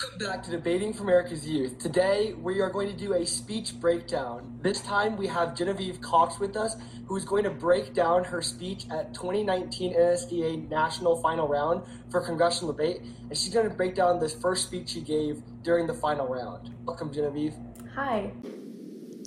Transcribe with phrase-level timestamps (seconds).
[0.00, 1.78] Welcome back to Debating for America's Youth.
[1.78, 4.58] Today we are going to do a speech breakdown.
[4.62, 6.76] This time we have Genevieve Cox with us,
[7.06, 12.22] who is going to break down her speech at 2019 NSDA National Final Round for
[12.22, 15.94] Congressional Debate, and she's going to break down this first speech she gave during the
[15.94, 16.74] final round.
[16.86, 17.52] Welcome, Genevieve.
[17.94, 18.32] Hi.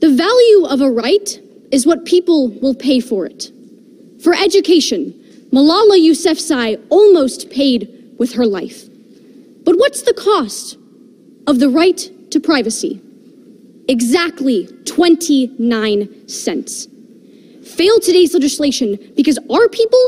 [0.02, 1.40] The value of a right
[1.72, 3.52] is what people will pay for it.
[4.24, 5.14] For education,
[5.52, 8.90] Malala Yousafzai almost paid with her life.
[9.64, 10.78] But what's the cost
[11.48, 13.02] of the right to privacy?
[13.88, 16.88] Exactly 29 cents.
[17.64, 20.00] Fail today's legislation because our people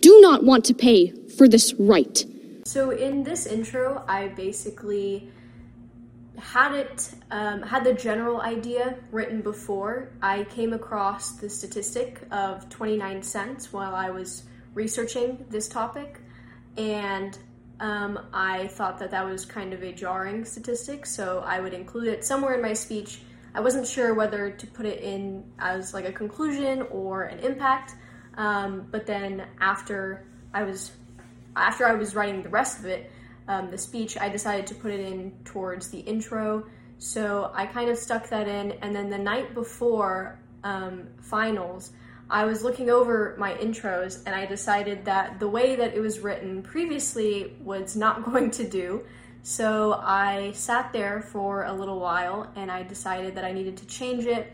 [0.00, 2.24] do not want to pay for this right.
[2.64, 5.30] So in this intro, I basically
[6.38, 10.10] had it um, had the general idea written before.
[10.22, 16.20] I came across the statistic of 29 cents while I was researching this topic,
[16.76, 17.36] and
[17.80, 22.08] um, I thought that that was kind of a jarring statistic, so I would include
[22.08, 23.20] it somewhere in my speech.
[23.54, 27.94] I wasn't sure whether to put it in as like a conclusion or an impact,
[28.36, 30.92] um, but then after I was
[31.56, 33.10] after I was writing the rest of it,
[33.48, 36.66] um, the speech, I decided to put it in towards the intro.
[36.98, 41.92] So I kind of stuck that in, and then the night before um, finals,
[42.30, 46.20] I was looking over my intros and I decided that the way that it was
[46.20, 49.02] written previously was not going to do.
[49.42, 53.86] So I sat there for a little while and I decided that I needed to
[53.86, 54.52] change it.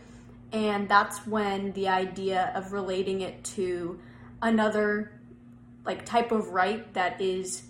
[0.53, 4.01] And that's when the idea of relating it to
[4.41, 5.13] another
[5.85, 7.63] like type of right that is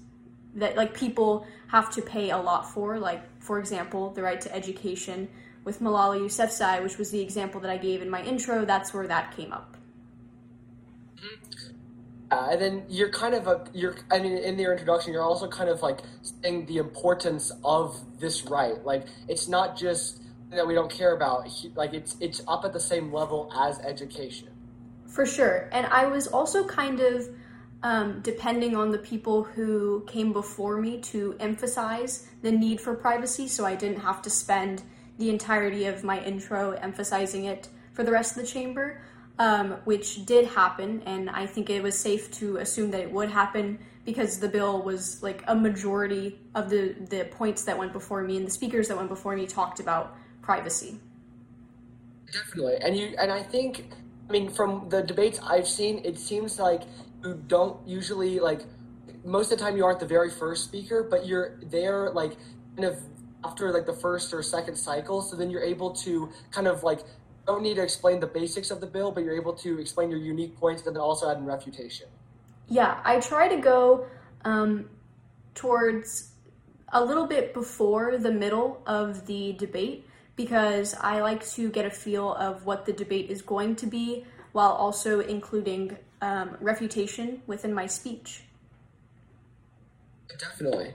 [0.55, 4.55] that like people have to pay a lot for, like for example, the right to
[4.55, 5.29] education
[5.65, 9.07] with Malala Yousafzai, which was the example that I gave in my intro, that's where
[9.09, 9.76] that came up.
[12.31, 15.47] Uh, and then you're kind of a you're I mean in your introduction you're also
[15.49, 18.85] kind of like saying the importance of this right.
[18.85, 22.81] Like it's not just that we don't care about like it's it's up at the
[22.81, 24.49] same level as education.
[25.07, 25.69] For sure.
[25.73, 27.29] And I was also kind of
[27.83, 33.47] um, depending on the people who came before me to emphasize the need for privacy
[33.47, 34.83] so I didn't have to spend
[35.19, 39.01] the entirety of my intro emphasizing it for the rest of the chamber
[39.39, 43.31] um, which did happen, and I think it was safe to assume that it would
[43.31, 48.23] happen because the bill was like a majority of the, the points that went before
[48.23, 51.01] me and the speakers that went before me talked about privacy.
[52.33, 53.91] Definitely, and you and I think,
[54.29, 56.83] I mean, from the debates I've seen, it seems like
[57.23, 58.63] you don't usually like
[59.25, 62.37] most of the time you aren't the very first speaker, but you're there like
[62.77, 63.01] kind of
[63.45, 67.01] after like the first or second cycle, so then you're able to kind of like
[67.47, 70.19] don't need to explain the basics of the bill, but you're able to explain your
[70.19, 72.09] unique points and then also add in refutation.
[72.69, 74.07] Yeah, I try to go
[74.45, 74.91] um,
[75.55, 76.33] towards
[76.93, 81.91] a little bit before the middle of the debate because I like to get a
[81.91, 87.73] feel of what the debate is going to be while also including um, refutation within
[87.73, 88.43] my speech.
[90.39, 90.95] Definitely.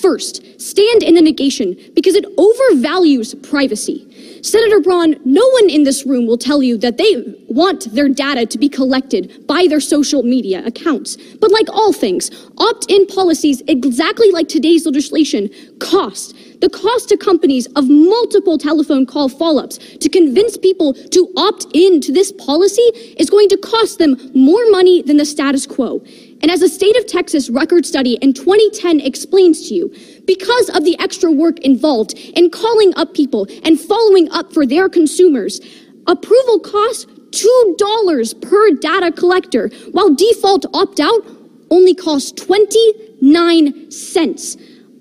[0.00, 4.10] First, stand in the negation because it overvalues privacy.
[4.42, 8.44] Senator Braun, no one in this room will tell you that they want their data
[8.44, 11.16] to be collected by their social media accounts.
[11.16, 15.48] But like all things, opt in policies, exactly like today's legislation,
[15.80, 16.36] cost.
[16.60, 21.66] The cost to companies of multiple telephone call follow ups to convince people to opt
[21.72, 22.82] in to this policy
[23.18, 26.02] is going to cost them more money than the status quo.
[26.44, 29.94] And as a state of Texas record study in 2010 explains to you,
[30.26, 34.90] because of the extra work involved in calling up people and following up for their
[34.90, 35.58] consumers,
[36.06, 41.24] approval costs $2 per data collector, while default opt out
[41.70, 44.58] only costs 29 cents.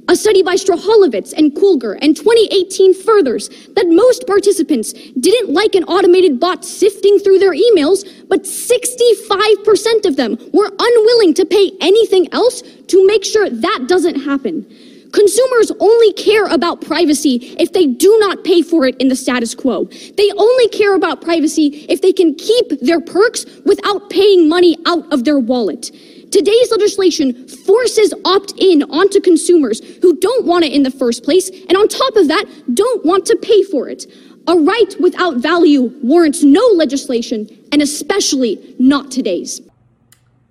[0.09, 5.85] A study by Strahilevitz and Kugler in 2018 furthers that most participants didn't like an
[5.85, 12.27] automated bot sifting through their emails, but 65% of them were unwilling to pay anything
[12.33, 14.65] else to make sure that doesn't happen.
[15.13, 19.55] Consumers only care about privacy if they do not pay for it in the status
[19.55, 19.85] quo.
[20.17, 25.11] They only care about privacy if they can keep their perks without paying money out
[25.13, 25.91] of their wallet.
[26.33, 31.47] Today's legislation forces opt in onto consumers who don't want it in the first place,
[31.47, 34.07] and on top of that, don't want to pay for it.
[34.47, 39.61] A right without value warrants no legislation, and especially not today's.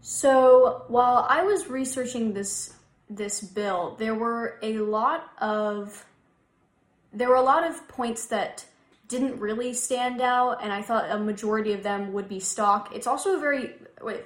[0.03, 2.75] So, while I was researching this
[3.11, 6.07] this bill, there were a lot of
[7.13, 8.65] there were a lot of points that
[9.09, 12.95] didn't really stand out, and I thought a majority of them would be stock.
[12.95, 13.75] It's also a very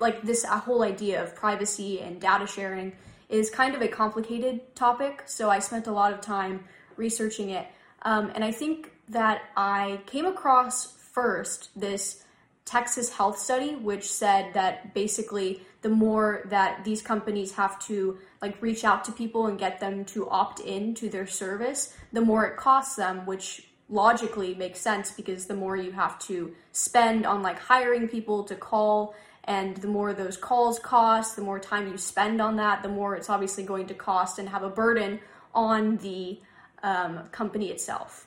[0.00, 2.92] like this whole idea of privacy and data sharing
[3.28, 6.64] is kind of a complicated topic, so I spent a lot of time
[6.96, 7.66] researching it.
[8.02, 12.22] Um, and I think that I came across first this
[12.64, 18.60] Texas health study, which said that basically the more that these companies have to like
[18.60, 22.44] reach out to people and get them to opt in to their service, the more
[22.44, 27.40] it costs them, which logically makes sense because the more you have to spend on
[27.40, 29.14] like hiring people to call
[29.46, 33.14] and the more those calls cost, the more time you spend on that, the more
[33.14, 35.20] it's obviously going to cost and have a burden
[35.54, 36.40] on the
[36.82, 38.26] um, company itself.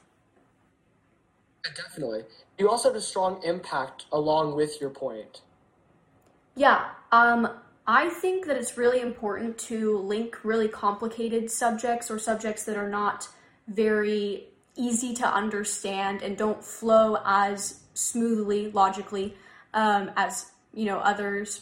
[1.76, 2.24] Definitely.
[2.58, 5.42] You also have a strong impact along with your point.
[6.56, 6.90] Yeah.
[7.12, 7.50] Um,
[7.86, 12.90] I think that it's really important to link really complicated subjects or subjects that are
[12.90, 13.28] not
[13.68, 19.36] very easy to understand and don't flow as smoothly, logically,
[19.74, 21.62] um, as you know others.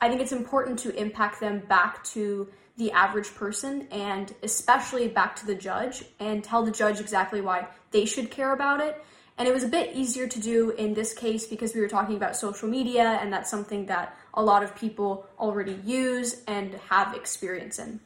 [0.00, 5.36] I think it's important to impact them back to the average person and especially back
[5.36, 9.04] to the judge and tell the judge exactly why they should care about it.
[9.38, 12.16] And it was a bit easier to do in this case because we were talking
[12.16, 17.14] about social media, and that's something that a lot of people already use and have
[17.14, 18.00] experience in.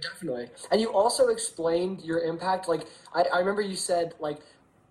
[0.00, 0.48] Definitely.
[0.70, 2.68] And you also explained your impact.
[2.68, 4.38] Like, I, I remember you said, like,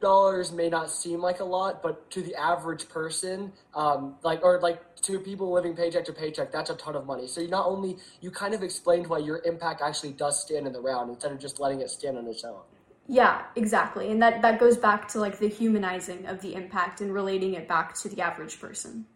[0.06, 4.60] dollars may not seem like a lot, but to the average person, um, like or
[4.62, 7.26] like to people living paycheck to paycheck, that's a ton of money.
[7.26, 10.74] So you not only you kind of explained why your impact actually does stand in
[10.74, 12.62] the round instead of just letting it stand on its own.
[13.08, 14.12] Yeah, exactly.
[14.12, 17.68] And that that goes back to like the humanizing of the impact and relating it
[17.68, 19.08] back to the average person.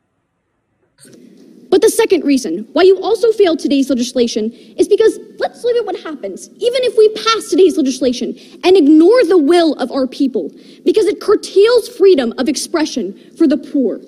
[1.99, 6.47] Second reason why you also failed today's legislation is because let's look at what happens
[6.47, 10.49] even if we pass today's legislation and ignore the will of our people
[10.85, 13.99] because it curtails freedom of expression for the poor.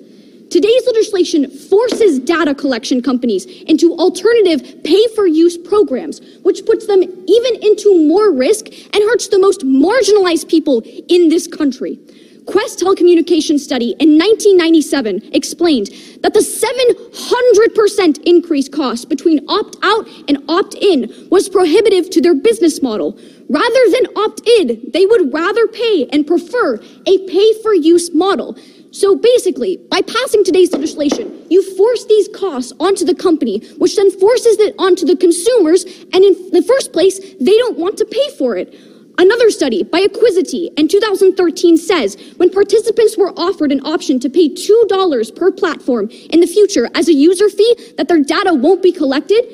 [0.48, 7.02] Today's legislation forces data collection companies into alternative pay for use programs, which puts them
[7.02, 10.80] even into more risk and hurts the most marginalized people
[11.10, 11.98] in this country.
[12.46, 15.86] Qwest Telecommunications study in 1997 explained
[16.22, 22.34] that the 700% increase cost between opt out and opt in was prohibitive to their
[22.34, 23.16] business model.
[23.48, 28.56] Rather than opt in, they would rather pay and prefer a pay for use model.
[28.90, 34.10] So basically, by passing today's legislation, you force these costs onto the company, which then
[34.10, 38.36] forces it onto the consumers, and in the first place, they don't want to pay
[38.36, 38.74] for it.
[39.18, 44.48] Another study by Acquisti in 2013 says when participants were offered an option to pay
[44.48, 48.90] $2 per platform in the future as a user fee that their data won't be
[48.90, 49.44] collected,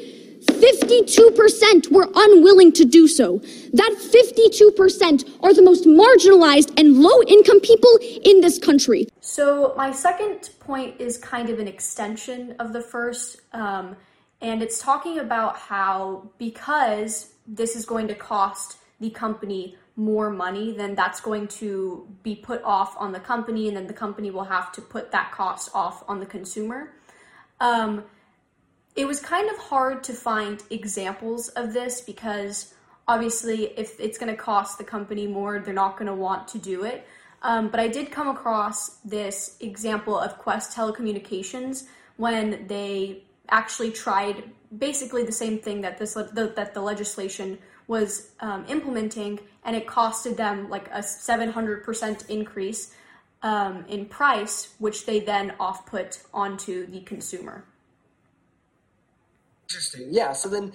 [0.46, 3.38] 52% were unwilling to do so.
[3.72, 7.90] That 52% are the most marginalized and low income people
[8.25, 9.08] in this country.
[9.20, 13.96] So, my second point is kind of an extension of the first, um,
[14.40, 20.72] and it's talking about how because this is going to cost the company more money,
[20.72, 24.44] then that's going to be put off on the company, and then the company will
[24.44, 26.92] have to put that cost off on the consumer.
[27.60, 28.04] Um,
[28.94, 32.74] it was kind of hard to find examples of this because
[33.06, 36.58] obviously, if it's going to cost the company more, they're not going to want to
[36.58, 37.06] do it.
[37.42, 41.86] Um, but I did come across this example of Qwest Telecommunications
[42.16, 44.42] when they actually tried
[44.76, 47.58] basically the same thing that this that the legislation
[47.88, 52.95] was um, implementing, and it costed them like a 700% increase
[53.42, 57.64] um, in price, which they then off put onto the consumer.
[59.68, 60.09] Interesting.
[60.11, 60.33] Yeah.
[60.33, 60.73] So then,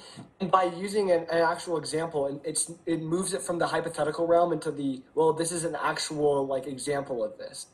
[0.52, 4.54] by using an, an, actual example, and it's it moves it from the hypothetical realm
[4.54, 5.34] into the well.
[5.34, 7.66] This is an actual like example of this.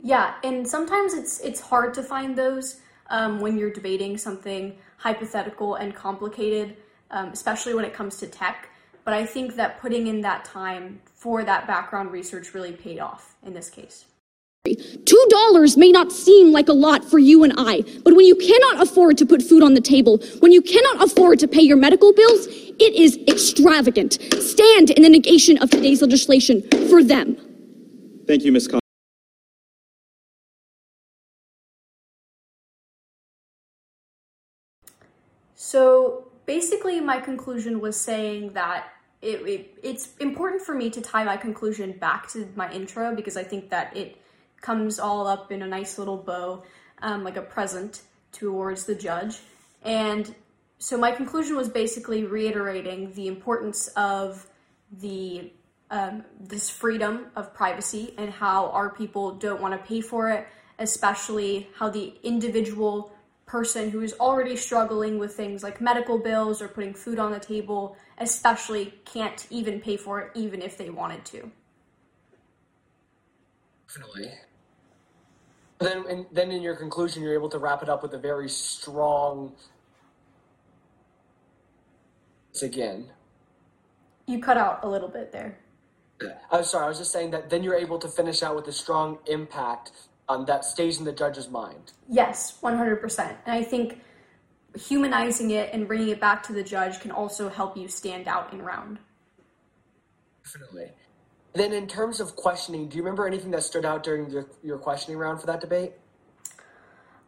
[0.00, 5.74] Yeah, and sometimes it's it's hard to find those um, when you're debating something hypothetical
[5.74, 6.76] and complicated,
[7.10, 8.68] um, especially when it comes to tech.
[9.10, 13.34] But I think that putting in that time for that background research really paid off
[13.44, 14.04] in this case.
[15.04, 18.36] Two dollars may not seem like a lot for you and I, but when you
[18.36, 21.76] cannot afford to put food on the table, when you cannot afford to pay your
[21.76, 24.12] medical bills, it is extravagant.
[24.40, 27.36] Stand in the negation of today's legislation for them.
[28.28, 28.68] Thank you, Ms.
[28.68, 28.78] Con-
[35.56, 41.24] so basically, my conclusion was saying that it, it, it's important for me to tie
[41.24, 44.16] my conclusion back to my intro because I think that it
[44.60, 46.62] comes all up in a nice little bow,
[47.02, 49.40] um, like a present towards the judge.
[49.82, 50.34] And
[50.78, 54.46] so my conclusion was basically reiterating the importance of
[55.00, 55.52] the
[55.90, 60.46] um, this freedom of privacy and how our people don't want to pay for it,
[60.78, 63.12] especially how the individual
[63.50, 67.40] person who is already struggling with things like medical bills or putting food on the
[67.40, 71.50] table, especially can't even pay for it, even if they wanted to.
[73.88, 74.30] Definitely.
[75.80, 78.48] Then, and then in your conclusion, you're able to wrap it up with a very
[78.48, 79.52] strong.
[82.62, 83.06] Again.
[84.26, 85.58] You cut out a little bit there.
[86.52, 86.84] I'm sorry.
[86.84, 89.92] I was just saying that then you're able to finish out with a strong impact
[90.30, 91.92] um, that stays in the judge's mind.
[92.08, 93.36] Yes, 100%.
[93.46, 94.00] And I think
[94.76, 98.52] humanizing it and bringing it back to the judge can also help you stand out
[98.52, 99.00] in round.
[100.44, 100.92] Definitely.
[101.52, 104.78] Then, in terms of questioning, do you remember anything that stood out during your, your
[104.78, 105.94] questioning round for that debate?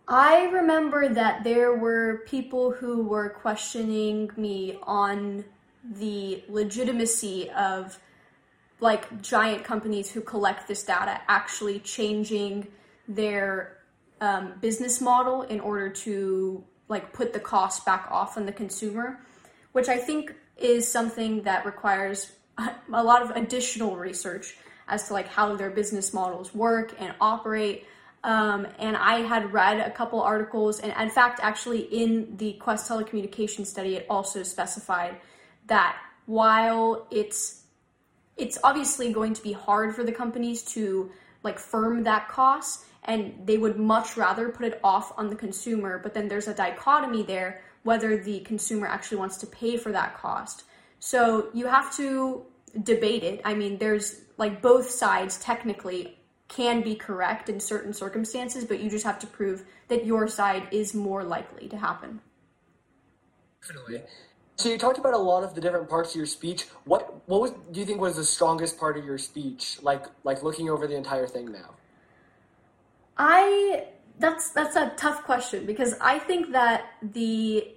[0.07, 5.45] I remember that there were people who were questioning me on
[5.85, 7.99] the legitimacy of
[8.79, 12.69] like giant companies who collect this data actually changing
[13.15, 13.79] their
[14.21, 19.21] um, business model in order to like put the cost back off on the consumer,
[19.73, 22.33] which I think is something that requires
[22.93, 24.57] a lot of additional research
[24.89, 27.87] as to like how their business models work and operate.
[28.25, 32.89] Um, and I had read a couple articles, and in fact, actually, in the Qwest
[32.89, 35.17] telecommunication study, it also specified
[35.67, 37.63] that while it's
[38.37, 41.11] it's obviously going to be hard for the companies to
[41.43, 45.99] like firm that cost, and they would much rather put it off on the consumer.
[45.99, 50.17] But then there's a dichotomy there whether the consumer actually wants to pay for that
[50.17, 50.65] cost.
[51.01, 52.47] So you have to
[52.85, 53.41] debate it.
[53.45, 56.19] I mean, there's like both sides technically
[56.49, 60.69] can be correct in certain circumstances, but you just have to prove that your side
[60.71, 62.21] is more likely to happen.
[63.61, 64.03] Definitely.
[64.57, 66.67] So you talked about a lot of the different parts of your speech.
[66.85, 69.79] What what was do you think was the strongest part of your speech?
[69.83, 71.75] Like like looking over the entire thing now.
[73.17, 73.87] I
[74.19, 77.75] that's that's a tough question because I think that the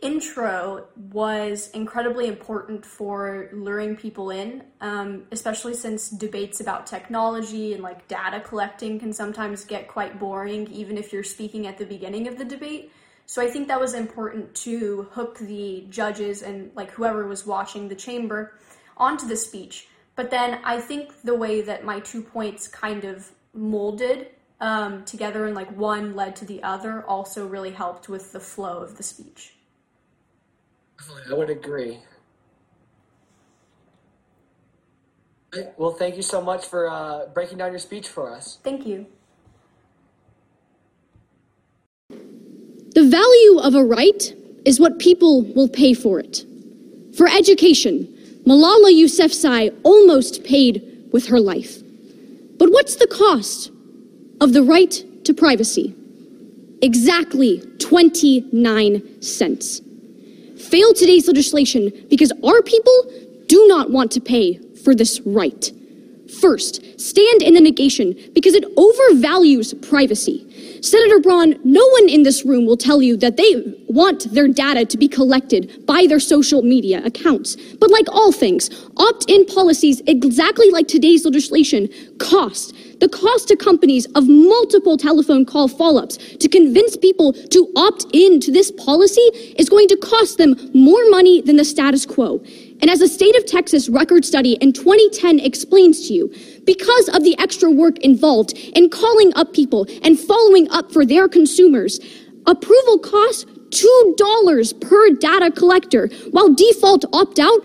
[0.00, 7.82] intro was incredibly important for luring people in, um, especially since debates about technology and
[7.82, 12.26] like data collecting can sometimes get quite boring, even if you're speaking at the beginning
[12.28, 12.90] of the debate.
[13.26, 17.88] So I think that was important to hook the judges and like whoever was watching
[17.88, 18.58] the chamber
[18.96, 19.88] onto the speech.
[20.16, 24.28] But then I think the way that my two points kind of molded
[24.60, 28.78] um, together and like one led to the other also really helped with the flow
[28.78, 29.54] of the speech.
[31.30, 31.98] I would agree.
[35.76, 38.58] Well, thank you so much for uh, breaking down your speech for us.
[38.62, 39.06] Thank you.
[42.08, 46.44] The value of a right is what people will pay for it.
[47.16, 48.06] For education,
[48.46, 51.82] Malala Yousafzai almost paid with her life.
[52.58, 53.70] But what's the cost
[54.40, 55.94] of the right to privacy?
[56.82, 59.82] Exactly 29 cents
[60.60, 62.92] fail today's legislation because our people
[63.46, 65.72] do not want to pay for this right.
[66.40, 70.46] First, stand in the negation because it overvalues privacy.
[70.80, 74.84] Senator Braun, no one in this room will tell you that they want their data
[74.84, 77.56] to be collected by their social media accounts.
[77.80, 82.74] But like all things, opt in policies, exactly like today's legislation, cost.
[83.00, 88.04] The cost to companies of multiple telephone call follow ups to convince people to opt
[88.12, 89.22] in to this policy
[89.56, 92.42] is going to cost them more money than the status quo.
[92.82, 96.34] And as a state of Texas record study in 2010 explains to you,
[96.66, 101.26] because of the extra work involved in calling up people and following up for their
[101.26, 102.00] consumers,
[102.46, 107.60] approval costs $2 per data collector, while default opt out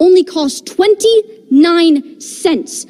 [0.00, 2.86] only costs 29 cents.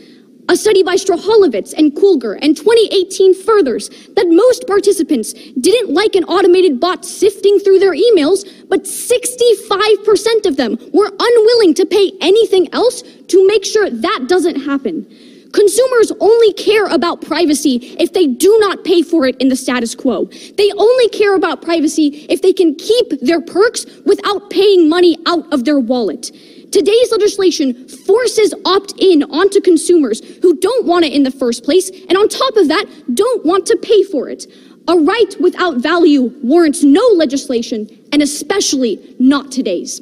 [0.50, 6.24] A study by Strahilevitz and Kugler in 2018 furthers that most participants didn't like an
[6.24, 12.66] automated bot sifting through their emails, but 65% of them were unwilling to pay anything
[12.74, 15.06] else to make sure that doesn't happen.
[15.52, 19.94] Consumers only care about privacy if they do not pay for it in the status
[19.94, 20.24] quo.
[20.56, 25.52] They only care about privacy if they can keep their perks without paying money out
[25.52, 26.32] of their wallet.
[26.72, 31.90] Today's legislation forces opt in onto consumers who don't want it in the first place,
[31.90, 34.46] and on top of that, don't want to pay for it.
[34.88, 40.00] A right without value warrants no legislation, and especially not today's.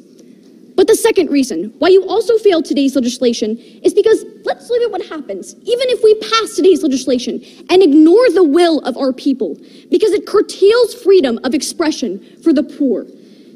[0.79, 4.91] But the second reason why you also failed today's legislation is because let's look at
[4.91, 9.57] what happens, even if we pass today's legislation and ignore the will of our people,
[9.91, 13.05] because it curtails freedom of expression for the poor.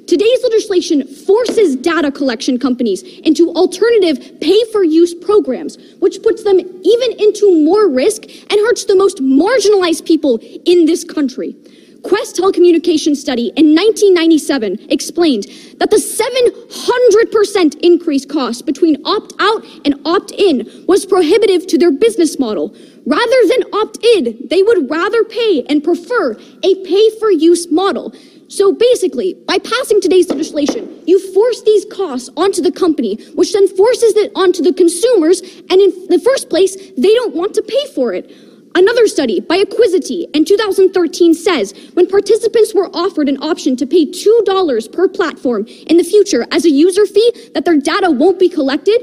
[0.08, 6.60] Today's legislation forces data collection companies into alternative pay for use programs, which puts them
[6.60, 11.56] even into more risk and hurts the most marginalized people in this country.
[12.04, 15.46] Qwest Telecommunications study in 1997 explained
[15.80, 21.94] that the 700% increased cost between opt out and opt in was prohibitive to their
[21.94, 22.76] business model.
[23.06, 28.14] Rather than opt in, they would rather pay and prefer a pay for use model.
[28.54, 33.68] So basically, by passing today's legislation, you force these costs onto the company, which then
[33.68, 35.42] forces it onto the consumers,
[35.72, 38.32] and in the first place, they don't want to pay for it.
[38.76, 44.06] Another study by Acquisti in 2013 says when participants were offered an option to pay
[44.06, 48.50] $2 per platform in the future as a user fee that their data won't be
[48.50, 49.02] collected,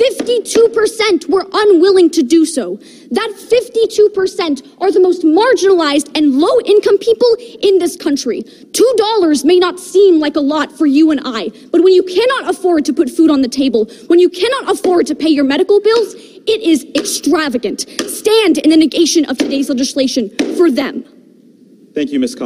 [0.00, 2.76] 52% were unwilling to do so.
[3.10, 8.42] That 52% are the most marginalized and low income people in this country.
[8.42, 12.48] $2 may not seem like a lot for you and I, but when you cannot
[12.48, 15.80] afford to put food on the table, when you cannot afford to pay your medical
[15.80, 17.80] bills, it is extravagant.
[18.08, 21.04] Stand in the negation of today's legislation for them.
[21.92, 22.36] Thank you, Ms.